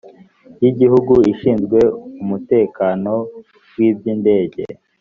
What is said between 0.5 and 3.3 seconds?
y igihugu ishinzwe umutekano